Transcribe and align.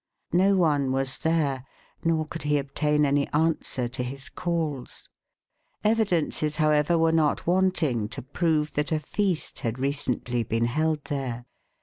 No 0.33 0.55
one 0.55 0.91
was 0.91 1.19
there, 1.19 1.63
nor 2.03 2.25
could 2.25 2.41
he 2.41 2.57
obtain 2.57 3.05
any 3.05 3.27
answer 3.33 3.87
to 3.89 4.01
his 4.01 4.29
calls. 4.29 5.07
Evidences, 5.83 6.55
however, 6.55 6.97
were 6.97 7.11
not 7.11 7.45
wanting 7.45 8.09
to 8.09 8.23
prove 8.23 8.73
that 8.73 8.91
a 8.91 8.99
feast 8.99 9.59
had 9.59 9.77
recently 9.77 10.41
been 10.41 10.65
held 10.65 11.03
there. 11.05 11.45